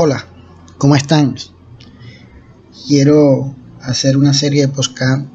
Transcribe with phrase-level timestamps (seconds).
[0.00, 0.24] Hola,
[0.78, 1.34] ¿cómo están?
[2.86, 3.52] Quiero
[3.82, 5.26] hacer una serie de podcast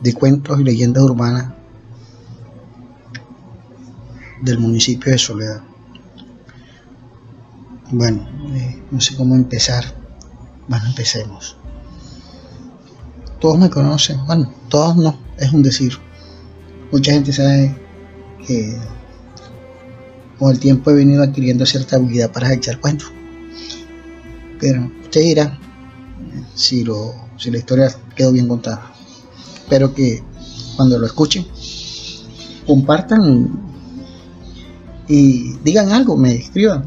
[0.00, 1.54] de cuentos y leyendas urbanas
[4.42, 5.60] del municipio de Soledad.
[7.92, 9.84] Bueno, eh, no sé cómo empezar.
[10.66, 11.56] Bueno, empecemos.
[13.38, 15.92] Todos me conocen, bueno, todos no, es un decir.
[16.90, 17.76] Mucha gente sabe
[18.44, 18.76] que
[20.36, 23.12] con el tiempo he venido adquiriendo cierta habilidad para echar cuentos.
[24.60, 25.58] Pero usted dirá
[26.54, 28.92] si, lo, si la historia quedó bien contada.
[29.56, 30.22] Espero que
[30.76, 31.46] cuando lo escuchen,
[32.66, 33.60] compartan
[35.08, 36.84] y digan algo, me escriban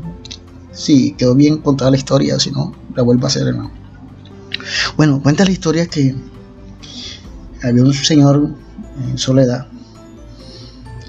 [0.71, 3.71] si quedó bien contada la historia, si no, la vuelvo a hacer nuevo.
[4.95, 6.15] Bueno, cuenta la historia que
[7.63, 8.55] había un señor
[9.03, 9.67] en Soledad,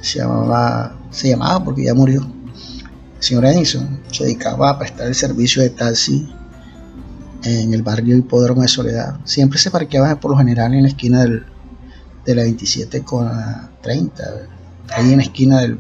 [0.00, 2.26] se llamaba, se llamaba porque ya murió,
[3.20, 6.28] señor Edison, se dedicaba a prestar el servicio de taxi
[7.44, 9.20] en el barrio Hipódromo de Soledad.
[9.24, 11.44] Siempre se parqueaba por lo general en la esquina del,
[12.24, 14.24] de la 27 con la 30,
[14.90, 15.78] ahí en la esquina del,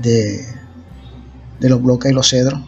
[0.00, 0.46] de,
[1.60, 2.60] de los bloques y los cedros.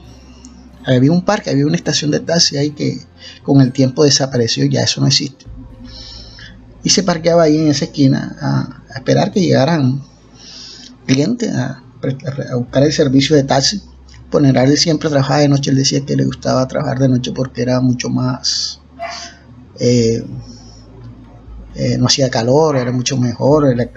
[0.86, 3.00] Había un parque, había una estación de taxi ahí que
[3.42, 5.46] con el tiempo desapareció, ya eso no existe.
[6.82, 10.02] Y se parqueaba ahí en esa esquina a, esperar que llegaran
[11.06, 11.82] clientes a,
[12.50, 13.82] a, buscar el servicio de taxi.
[14.38, 17.80] General siempre trabajaba de noche, él decía que le gustaba trabajar de noche porque era
[17.80, 18.80] mucho más...
[19.78, 20.24] Eh,
[21.74, 23.90] eh, no hacía calor, era mucho mejor, el,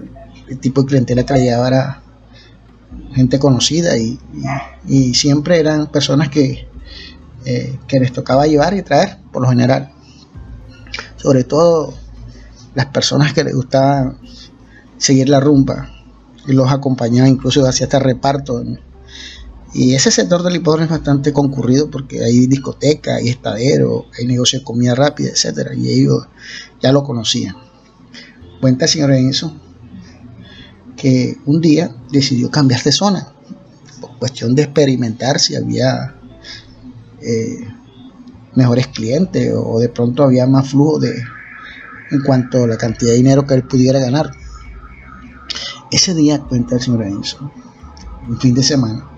[0.59, 2.01] tipo de clientela que le llevaba era
[3.13, 4.19] gente conocida y,
[5.13, 6.67] siempre eran personas que,
[7.45, 9.91] eh, que les tocaba llevar y traer, por lo general.
[11.17, 11.93] Sobre todo
[12.73, 14.15] las personas que les gustaba
[14.97, 15.89] seguir la rumba
[16.47, 18.63] y los acompañaba, incluso hacía hasta reparto.
[19.73, 24.61] Y ese sector del hipódromo es bastante concurrido porque hay discoteca, hay estadero, hay negocios
[24.61, 26.27] de comida rápida, etcétera, y ellos
[26.81, 27.55] ya lo conocían.
[28.61, 29.55] Cuenta, señor Enzo,
[30.95, 33.33] que un día decidió cambiar de zona,
[34.01, 36.15] por cuestión de experimentar si había
[37.21, 37.67] eh,
[38.55, 41.13] mejores clientes o de pronto había más flujo de,
[42.09, 44.31] en cuanto a la cantidad de dinero que él pudiera ganar.
[45.91, 47.51] Ese día, cuenta el señor Enzo,
[48.27, 49.16] un fin de semana,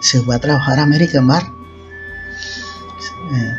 [0.00, 1.42] se fue a trabajar a American Bar.
[3.32, 3.54] Eh,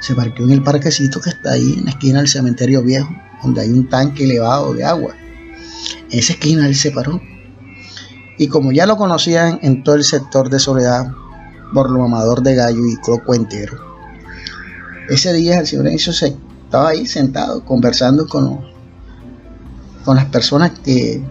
[0.00, 3.08] se parqueó en el parquecito que está ahí en la esquina del cementerio viejo,
[3.42, 5.14] donde hay un tanque elevado de agua
[6.12, 7.20] en esa esquina él se paró.
[8.38, 11.12] Y como ya lo conocían en todo el sector de Soledad
[11.72, 13.78] por lo amador de gallo y croco entero,
[15.08, 18.60] ese día el señor Enzo se estaba ahí sentado conversando con,
[20.04, 21.22] con las personas que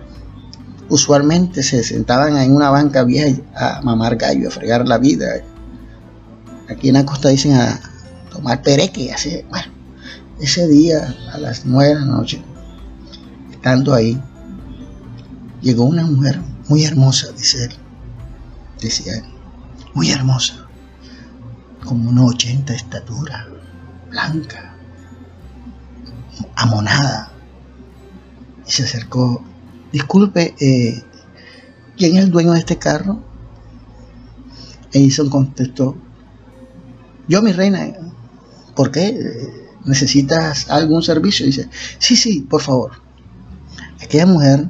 [0.92, 5.26] usualmente se sentaban en una banca vieja a mamar gallo, a fregar la vida.
[6.70, 7.80] Aquí en la costa dicen a
[8.30, 9.72] tomar pereque, así, bueno,
[10.42, 12.44] ese día a las nueve de la noche,
[13.52, 14.22] estando ahí,
[15.62, 17.72] llegó una mujer muy hermosa, dice él.
[18.82, 19.24] Decía él,
[19.94, 20.68] muy hermosa,
[21.86, 23.48] como una 80 de estatura,
[24.10, 24.76] blanca,
[26.56, 27.32] amonada.
[28.68, 29.42] Y se acercó,
[29.92, 31.04] disculpe, eh,
[31.98, 33.20] ¿quién es el dueño de este carro?
[34.92, 35.96] Edison contestó,
[37.28, 37.88] yo mi reina,
[38.76, 39.18] ¿por qué?
[39.86, 41.46] ¿Necesitas algún servicio?
[41.46, 42.92] Dice, sí, sí, por favor.
[44.02, 44.68] Aquella mujer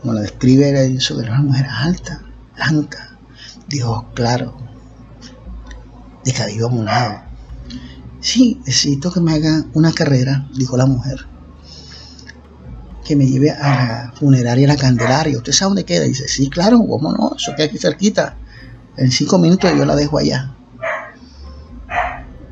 [0.00, 2.22] como la describe era eso, era una mujer alta,
[2.56, 3.18] blanca,
[3.68, 4.54] de ojos claros,
[6.24, 7.22] de cabello amunado.
[8.20, 11.26] Sí, necesito que me haga una carrera, dijo la mujer,
[13.10, 15.36] que me lleve a la funeraria La Candelaria.
[15.36, 16.04] ¿Usted sabe dónde queda?
[16.04, 18.36] Dice, sí, claro, cómo no, eso queda aquí cerquita.
[18.96, 20.54] En cinco minutos yo la dejo allá.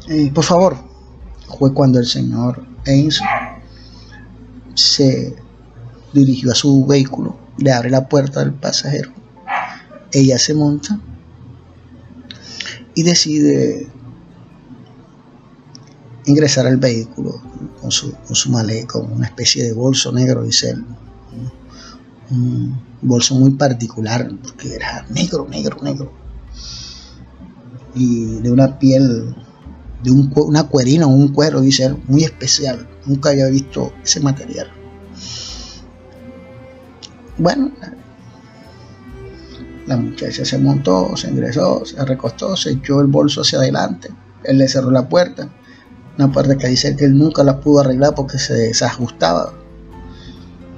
[0.09, 0.77] Eh, por favor,
[1.61, 3.23] fue cuando el señor Enzo
[4.75, 5.37] se
[6.13, 9.13] dirigió a su vehículo, le abre la puerta al pasajero,
[10.11, 10.99] ella se monta
[12.97, 13.87] y decide
[16.29, 17.41] ingresar al vehículo
[17.81, 18.53] con su, con su
[18.87, 20.85] con una especie de bolso negro, dice él,
[22.31, 26.13] un bolso muy particular, porque era negro, negro, negro,
[27.95, 29.35] y de una piel,
[30.03, 34.21] de un, una cuerina o un cuero, dice él, muy especial, nunca había visto ese
[34.21, 34.69] material.
[37.39, 37.71] Bueno,
[39.87, 44.11] la muchacha se montó, se ingresó, se recostó, se echó el bolso hacia adelante.
[44.45, 45.49] Él le cerró la puerta.
[46.19, 49.53] Una puerta que dice que él nunca la pudo arreglar porque se desajustaba.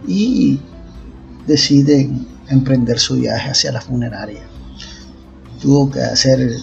[0.06, 0.60] Y
[1.46, 2.10] decide
[2.48, 4.42] emprender su viaje hacia la funeraria.
[5.62, 6.56] Tuvo que hacer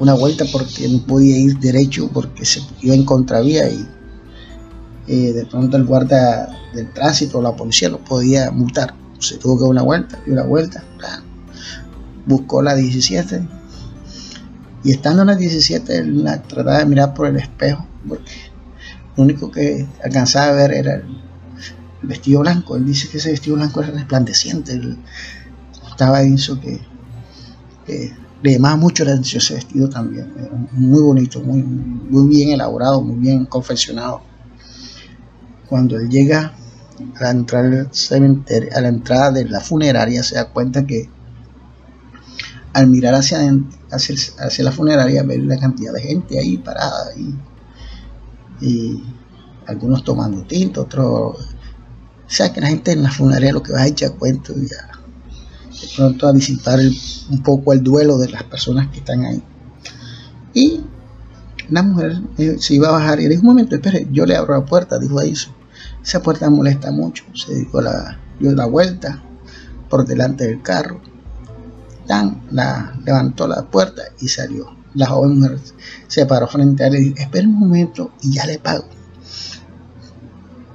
[0.00, 3.86] una vuelta porque no podía ir derecho porque se iba en contravía y
[5.06, 8.94] eh, de pronto el guarda del tránsito o la policía lo podía multar.
[9.20, 10.82] Se tuvo que dar una vuelta, dio una vuelta,
[12.26, 13.46] buscó la 17
[14.84, 18.32] y estando en la 17 la trataba de mirar por el espejo porque
[19.16, 21.04] lo único que alcanzaba a ver era el,
[22.02, 22.76] vestido blanco.
[22.76, 24.72] Él dice que ese vestido blanco era resplandeciente.
[24.72, 24.98] Él
[25.88, 26.78] estaba eso que,
[27.86, 30.30] que le llamaba mucho la atención ese vestido también.
[30.72, 34.22] muy bonito, muy, muy bien elaborado, muy bien confeccionado.
[35.66, 36.52] Cuando él llega
[37.16, 41.08] a la entrada del cementerio, a la entrada de la funeraria, se da cuenta que
[42.74, 43.38] al mirar hacia,
[43.90, 47.12] hacia, hacia la funeraria, ve la cantidad de gente ahí parada
[48.60, 49.02] y
[49.66, 51.36] algunos tomando tinto, otros.
[52.26, 54.68] O sea que la gente en la funeraria lo que va a echar cuento y
[54.68, 54.94] ya
[55.80, 56.78] de pronto a visitar
[57.30, 59.42] un poco el duelo de las personas que están ahí.
[60.52, 60.80] Y
[61.68, 64.54] la mujer eh, se iba a bajar y dijo, un momento, espere, yo le abro
[64.54, 65.34] la puerta, dijo ahí.
[66.02, 67.24] Esa puerta molesta mucho.
[67.34, 69.22] Se dio la, dio la vuelta
[69.88, 71.00] por delante del carro.
[72.06, 74.76] La, levantó la puerta y salió.
[74.94, 75.58] La joven mujer
[76.06, 78.84] se paró frente a él y dijo, espere un momento y ya le pago.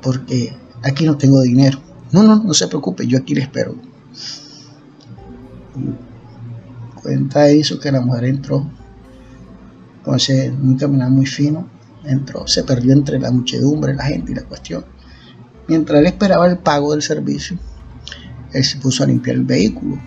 [0.02, 1.80] Porque aquí no tengo dinero.
[2.12, 3.76] No, no, no se preocupe, yo aquí le espero
[7.02, 8.70] cuenta eso que la mujer entró
[10.04, 11.68] con ese un caminar muy fino
[12.04, 14.86] entró se perdió entre la muchedumbre la gente y la cuestión
[15.68, 17.58] mientras él esperaba el pago del servicio
[18.54, 20.00] él se puso a limpiar el vehículo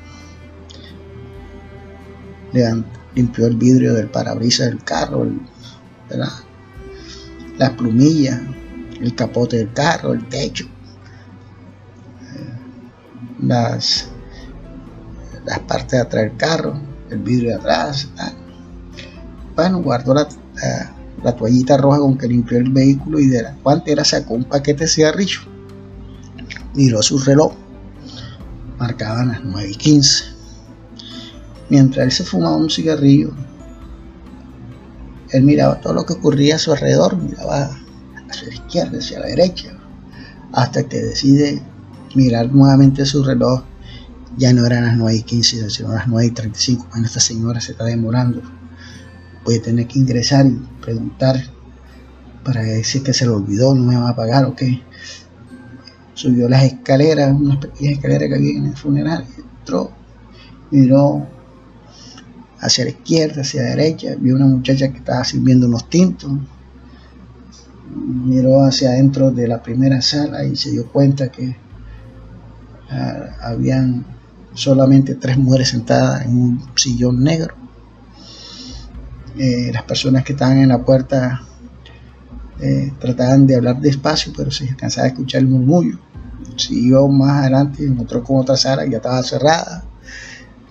[3.14, 5.26] limpió el vidrio del parabrisas del carro
[7.58, 8.40] las plumillas
[9.00, 10.66] el capote del carro el techo
[12.24, 12.52] eh,
[13.42, 14.12] las
[15.44, 18.08] las partes de atrás del carro, el vidrio de atrás.
[19.54, 20.28] Bueno, guardó la,
[21.22, 24.84] la, toallita roja con que limpió el vehículo y de la guantera sacó un paquete
[24.84, 25.46] de cigarrillos.
[26.74, 27.52] Miró su reloj.
[28.78, 30.31] Marcaban las 9 y 15.
[31.72, 33.30] Mientras él se fumaba un cigarrillo,
[35.30, 37.70] él miraba todo lo que ocurría a su alrededor, miraba
[38.28, 39.72] hacia la izquierda, hacia la derecha,
[40.52, 41.62] hasta que decide
[42.14, 43.62] mirar nuevamente su reloj
[44.36, 46.88] ya no eran las 9 y 15, sino las 9 y 35.
[46.90, 48.42] Bueno, esta señora se está demorando.
[49.42, 51.42] Voy a tener que ingresar y preguntar
[52.44, 54.82] para decir que se lo olvidó, no me va a pagar o qué.
[56.12, 59.24] Subió las escaleras, unas pequeñas escaleras que había en el funeral.
[59.60, 59.90] Entró,
[60.70, 61.26] miró
[62.62, 64.14] hacia la izquierda, hacia la derecha.
[64.18, 66.30] Vio una muchacha que estaba sirviendo unos tintos.
[67.94, 71.56] Miró hacia adentro de la primera sala y se dio cuenta que
[72.88, 74.06] ah, habían
[74.54, 77.54] solamente tres mujeres sentadas en un sillón negro.
[79.36, 81.42] Eh, las personas que estaban en la puerta
[82.60, 85.98] eh, trataban de hablar despacio, pero se alcanzaba a escuchar el murmullo.
[86.56, 89.84] Siguió más adelante, encontró con otra sala ya estaba cerrada.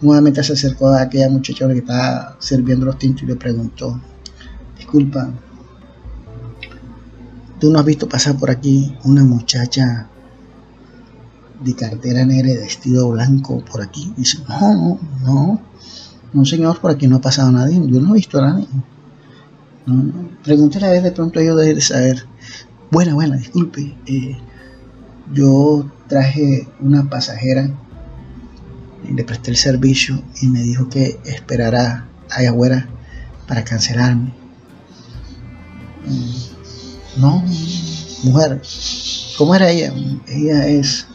[0.02, 4.00] Nuevamente se acercó a aquella muchacha que estaba sirviendo los tintos y le preguntó,
[4.78, 5.32] disculpa,
[7.60, 10.10] ¿tú no has visto pasar por aquí una muchacha
[11.64, 14.14] de cartera negra y vestido blanco por aquí.
[14.18, 15.62] Dice, no, no, no,
[16.34, 18.68] no señor, por aquí no ha pasado nadie, yo no he visto a nadie.
[19.86, 22.26] No, Pregúntale a ver, de pronto yo de saber.
[22.90, 23.96] Buena, buena, disculpe.
[24.06, 24.38] Eh,
[25.34, 27.70] yo traje una pasajera
[29.10, 32.88] le presté el servicio y me dijo que esperará allá afuera
[33.48, 34.34] para cancelarme.
[36.06, 37.44] Mm, no,
[38.24, 38.62] mujer,
[39.38, 39.94] ¿cómo era ella?
[40.28, 41.08] Ella es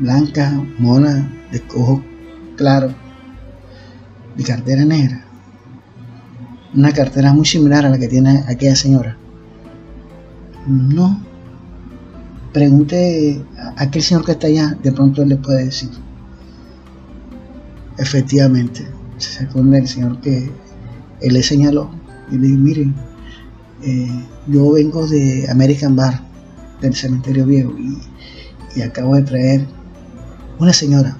[0.00, 2.02] blanca, mona, de cojo
[2.58, 2.92] claro,
[4.36, 5.24] de cartera negra.
[6.74, 9.16] Una cartera muy similar a la que tiene aquella señora.
[10.66, 11.22] No.
[12.52, 15.90] Pregunte a aquel señor que está allá, de pronto él le puede decir.
[17.98, 18.86] Efectivamente,
[19.18, 20.50] se el señor que
[21.20, 21.90] él le señaló.
[22.30, 22.94] Y le dijo, miren,
[23.82, 26.20] eh, yo vengo de American Bar,
[26.80, 27.98] del cementerio viejo, y,
[28.76, 29.66] y acabo de traer
[30.58, 31.16] una señora,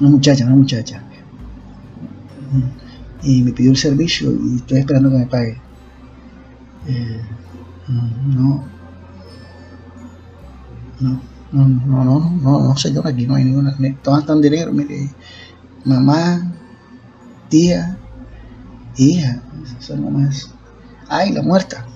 [0.00, 1.02] una muchacha, una muchacha,
[3.22, 5.58] y me pidió el servicio y estoy esperando que me pague.
[6.86, 7.20] Eh,
[7.88, 8.64] no,
[11.00, 11.20] no,
[11.52, 15.10] no, no, no, no, no, señor, aquí no hay ninguna, todas están dinero, mire,
[15.84, 16.52] mamá,
[17.48, 17.98] tía,
[18.96, 19.42] hija,
[19.78, 20.50] son nomás,
[21.08, 21.86] ay, la muerta.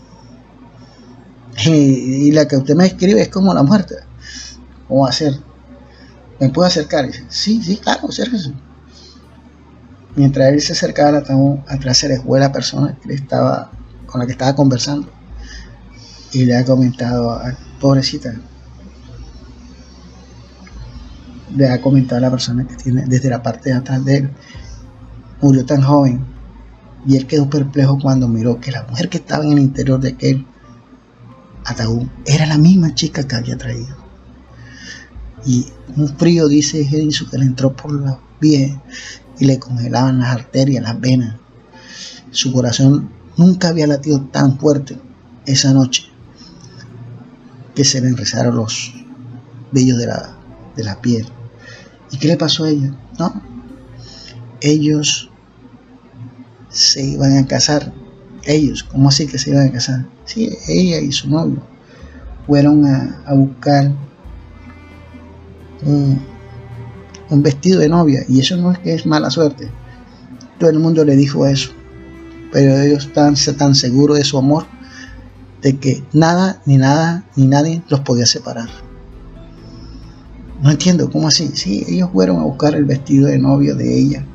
[1.66, 3.96] Y, la que usted me escribe es como la muerta.
[4.88, 5.34] ¿Cómo va a ser?
[6.38, 7.06] ¿Me puedo acercar?
[7.28, 8.52] sí, sí, claro, acérquese.
[10.16, 13.70] Mientras él se acercaba al ataúd, atrás se le fue la persona que estaba,
[14.06, 15.08] con la que estaba conversando
[16.32, 18.34] y le ha comentado, a, pobrecita,
[21.56, 24.30] le ha comentado a la persona que tiene desde la parte de atrás de él,
[25.40, 26.24] murió tan joven
[27.06, 30.10] y él quedó perplejo cuando miró que la mujer que estaba en el interior de
[30.10, 30.46] aquel
[31.64, 33.96] ataúd era la misma chica que había traído.
[35.44, 35.66] Y
[35.96, 38.72] un frío, dice Edison, que le entró por los pies
[39.38, 41.36] y le congelaban las arterias, las venas.
[42.30, 44.98] Su corazón nunca había latido tan fuerte
[45.46, 46.04] esa noche
[47.74, 48.92] que se le enrezaron los
[49.72, 50.36] vellos de la,
[50.76, 51.26] de la piel.
[52.10, 52.94] ¿Y qué le pasó a ella?
[53.18, 53.42] No.
[54.60, 55.30] Ellos
[56.68, 57.92] se iban a casar.
[58.44, 60.06] Ellos, ¿cómo así que se iban a casar?
[60.24, 61.62] Sí, ella y su novio
[62.46, 63.92] fueron a, buscar
[65.84, 66.20] un,
[67.28, 68.24] un vestido de novia.
[68.28, 69.70] Y eso no es que es mala suerte.
[70.58, 71.70] Todo el mundo le dijo eso.
[72.52, 74.66] Pero ellos están tan seguros de su amor
[75.62, 78.68] de que nada, ni nada, ni nadie los podía separar.
[80.62, 81.50] No entiendo, ¿cómo así?
[81.54, 84.26] Sí, ellos fueron a buscar el vestido de novia de ella.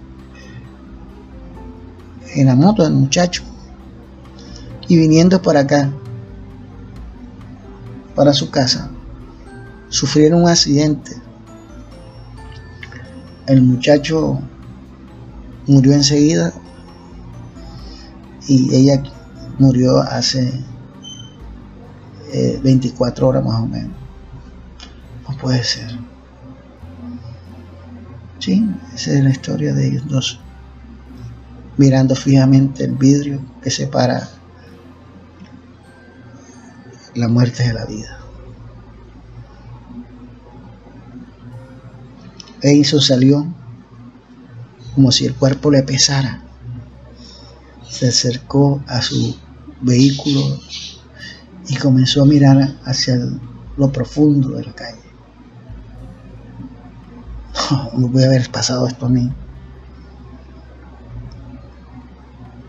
[2.34, 3.44] En la moto del muchacho.
[4.88, 5.92] Y viniendo por acá,
[8.16, 8.90] para su casa,
[9.90, 11.12] sufrieron un accidente.
[13.46, 14.40] El muchacho
[15.68, 16.54] murió enseguida
[18.48, 19.04] y ella
[19.60, 20.64] murió hace
[22.64, 23.92] 24 eh, horas más o menos.
[25.28, 26.05] No puede ser.
[28.46, 30.40] Sí, esa es la historia de ellos dos.
[31.78, 34.30] Mirando fijamente el vidrio que separa
[37.16, 38.20] la muerte de la vida.
[42.62, 43.52] Eiso salió
[44.94, 46.44] como si el cuerpo le pesara.
[47.90, 49.36] Se acercó a su
[49.82, 50.60] vehículo
[51.68, 53.18] y comenzó a mirar hacia
[53.76, 55.05] lo profundo de la calle.
[57.98, 59.32] No, a haber pasado esto a mí.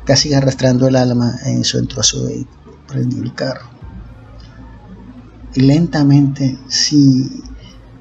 [0.04, 3.66] Casi arrastrando el alma, en su su vehículo, prendió el carro.
[5.54, 7.42] Y lentamente, si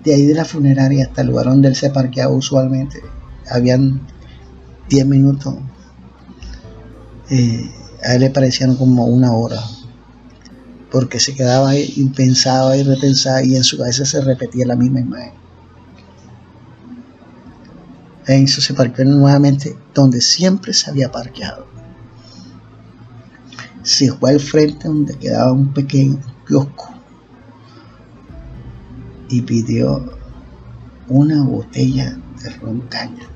[0.03, 3.01] de ahí de la funeraria hasta el lugar donde él se parqueaba usualmente,
[3.49, 4.01] habían
[4.89, 5.55] 10 minutos,
[7.29, 7.71] eh,
[8.03, 9.59] a él le parecían como una hora
[10.91, 14.77] porque se quedaba ahí y pensaba y repensaba y en su cabeza se repetía la
[14.77, 15.44] misma imagen.
[18.27, 21.67] Enzo se parqueó nuevamente donde siempre se había parqueado.
[23.83, 26.89] Se fue al frente donde quedaba un pequeño kiosco
[29.29, 30.17] y pidió
[31.07, 33.27] una botella de ron caña.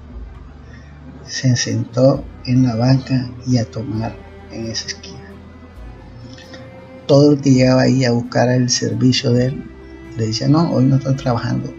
[1.27, 4.15] Se sentó en la banca y a tomar
[4.51, 5.29] en esa esquina
[7.09, 9.63] todo el que llegaba ahí a buscar el servicio de él,
[10.15, 11.73] le decía, no, hoy no estoy trabajando.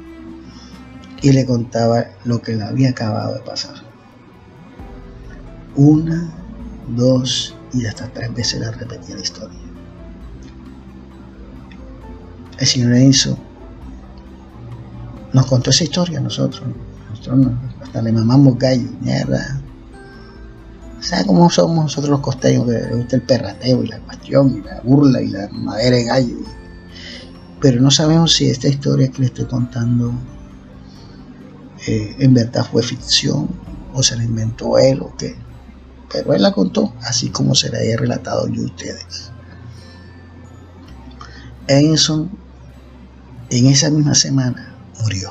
[1.23, 3.75] Y le contaba lo que le había acabado de pasar.
[5.77, 6.33] Una,
[6.89, 9.59] dos y hasta tres veces le repetía la historia.
[12.59, 13.39] El señor Enzo
[15.33, 16.62] nos contó esa historia a nosotros.
[17.11, 17.47] Nosotros
[17.83, 19.61] hasta le mamamos gallo, mierda.
[21.00, 22.67] ¿Sabe cómo somos nosotros los costeños?
[22.67, 26.05] Que les gusta el perrateo y la cuestión y la burla y la madera de
[26.05, 26.37] gallo.
[27.61, 30.12] Pero no sabemos si esta historia que le estoy contando
[32.18, 33.49] en verdad fue ficción
[33.92, 35.37] o se la inventó él o qué.
[36.12, 39.30] Pero él la contó así como se la he relatado yo a ustedes.
[41.68, 42.30] Enson
[43.50, 45.30] en esa misma semana murió.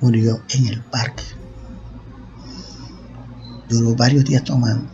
[0.00, 1.24] Murió en el parque
[3.68, 4.86] duró varios días tomando.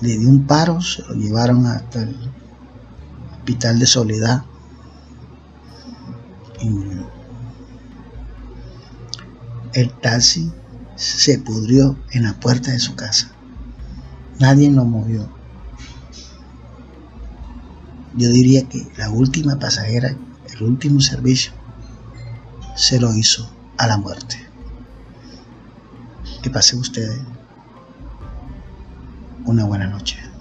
[0.00, 2.16] Le dio un paro, se lo llevaron hasta el
[3.38, 4.44] hospital de Soledad
[9.72, 10.52] El taxi
[10.96, 13.32] se pudrió en la puerta de su casa.
[14.38, 15.28] Nadie lo movió.
[18.14, 20.14] Yo diría que la última pasajera,
[20.54, 21.52] el último servicio,
[22.76, 24.36] se lo hizo a la muerte.
[26.42, 27.20] Que pasen ustedes
[29.44, 30.31] una buena noche.